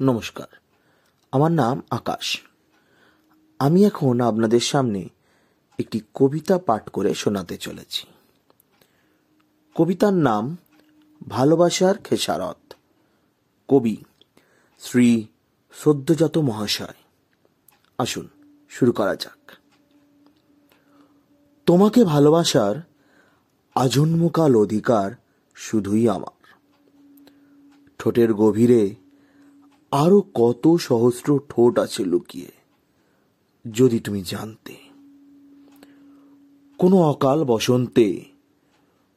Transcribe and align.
নমস্কার। 0.00 0.46
আমার 1.32 1.52
নাম 1.52 1.82
আকাশ। 1.90 2.42
আমি 3.58 3.84
এখন 3.84 4.20
আপনাদের 4.20 4.60
সামনে 4.60 5.08
একটি 5.78 6.00
কবিতা 6.14 6.58
পাঠ 6.58 6.88
করে 6.88 7.14
শোনাতে 7.14 7.56
চলেছি। 7.56 8.06
কবিতার 9.74 10.14
নাম 10.14 10.56
ভালোবাসার 11.28 11.94
খেসারত। 11.98 12.74
কবি 13.68 13.96
শ্রী 14.80 15.26
সদ্যজাত 15.72 16.38
মহাশয়। 16.38 16.94
আসুন, 17.98 18.28
শুরু 18.68 18.92
করা 18.92 19.16
যাক। 19.16 19.52
তোমাকে 21.66 22.04
ভালোবাসার 22.04 22.76
আজন্মকাল 23.74 24.56
অধিকার 24.56 25.10
শুধুই 25.54 26.08
আমার। 26.08 26.54
ঠোঁটের 27.98 28.34
গভীরে 28.34 28.94
আরও 30.02 30.20
কত 30.34 30.64
সহস্র 30.76 31.28
ঠোঁট 31.48 31.78
আছে 31.78 32.02
লুকিয়ে, 32.04 32.50
যদি 33.72 33.98
তুমি 33.98 34.22
জানতে। 34.22 34.74
কোনো 36.78 36.96
অকাল 37.02 37.44
বসন্তে, 37.44 38.08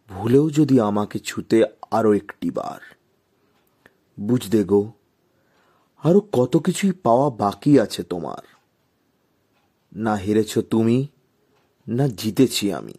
ভুলেও 0.10 0.50
যদি 0.50 0.80
আমাকে 0.80 1.18
ছুতে 1.20 1.58
আরও 1.92 2.14
একটি 2.14 2.52
বার 2.52 2.82
বুঝতে 4.18 4.64
গো, 4.64 4.84
আরও 6.04 6.20
কত 6.32 6.54
কিছুই 6.58 6.92
পাওয়া 6.92 7.30
বাকি 7.30 7.80
আছে 7.80 8.04
তোমার। 8.04 8.44
না 9.96 10.14
হেরেছ 10.16 10.58
তুমি, 10.58 11.08
না 11.88 12.08
জিতেছি 12.08 12.66
আমি। 12.74 12.98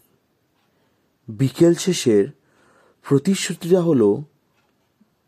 বিকেল 1.28 1.74
শেষের 1.74 2.24
প্রতিশ্রুতিটা 3.06 3.80
হলো, 3.80 4.08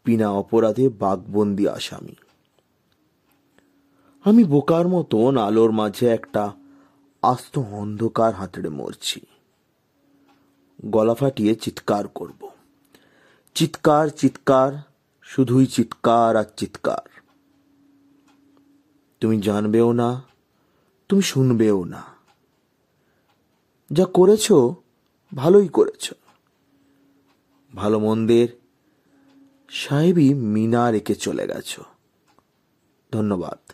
বিনা 0.04 0.28
অপরাধে 0.30 0.88
বাঘবন্দি 0.88 1.68
আসামি। 1.68 2.14
আমি 4.24 4.44
বোকার 4.44 4.88
মতন 4.88 5.36
আলোর 5.36 5.70
মাঝে 5.70 6.08
একটা 6.08 6.52
আস্ত 7.22 7.58
অন্ধকার 7.58 8.34
হাতড়ে 8.34 8.68
মরছি। 8.68 9.20
গলা 10.86 11.14
ফাটিয়ে 11.14 11.54
চিৎকার 11.54 12.08
করব। 12.08 12.48
চিৎকার 13.54 14.08
চিৎকার, 14.08 14.72
শুধুই 15.22 15.66
চিৎকার 15.66 16.36
আর 16.36 16.44
চিৎকার। 16.56 17.20
তুমি 19.20 19.40
জানবেও 19.40 19.92
না, 19.92 20.22
তুমি 21.08 21.22
শুনবেও 21.22 21.84
না। 21.84 22.02
যা 23.92 24.04
করেছ, 24.04 24.52
ভালোই 25.34 25.68
করেছ। 25.68 26.12
ভালো 27.74 27.98
মন্দের 27.98 28.48
সাহেবই 29.68 30.34
মিনা 30.34 30.90
রেখে 30.90 31.14
চলে 31.14 31.46
গেছ। 31.46 31.80
ধন্যবাদ। 33.12 33.72